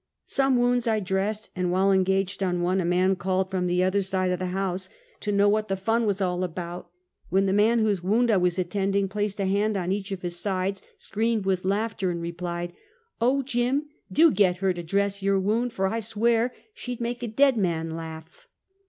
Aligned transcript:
Some 0.25 0.57
wounds 0.57 0.87
I 0.87 0.99
dressed, 0.99 1.51
and 1.55 1.71
while 1.71 1.91
engaged 1.91 2.41
on 2.41 2.63
one, 2.63 2.81
a 2.81 2.83
man 2.85 3.15
called 3.15 3.51
from 3.51 3.67
the 3.67 3.83
other 3.83 4.01
side 4.01 4.31
of 4.31 4.39
the 4.39 4.47
house 4.47 4.89
to 5.19 5.31
know 5.31 5.47
Pkayers 5.47 5.47
Enough 5.47 5.51
and 5.51 5.51
to 5.51 5.51
Spake. 5.51 5.51
335 5.51 5.51
what 5.53 5.67
the 5.67 5.83
fun 5.85 6.05
was 6.07 6.21
all 6.21 6.43
about, 6.43 6.89
when 7.29 7.45
the 7.45 7.53
man 7.53 7.77
whose 7.85 8.01
wound 8.03 8.31
I 8.31 8.37
was 8.37 8.57
attending 8.57 9.07
placed 9.07 9.39
a 9.39 9.45
hand 9.45 9.77
on 9.77 9.91
each 9.91 10.11
of 10.11 10.23
his 10.23 10.39
sides, 10.39 10.81
screamed 10.97 11.45
with 11.45 11.63
laughter, 11.63 12.09
and 12.09 12.19
replied:" 12.19 12.73
Oh, 13.21 13.43
Jim! 13.43 13.89
do 14.11 14.31
get 14.31 14.55
her 14.57 14.73
to 14.73 14.81
dress 14.81 15.21
your 15.21 15.39
wound, 15.39 15.71
for 15.71 15.85
I 15.87 15.99
swear, 15.99 16.51
she'd 16.73 16.99
make 16.99 17.21
a 17.21 17.27
dead 17.27 17.55
man 17.55 17.95
laugh!" 17.95 18.47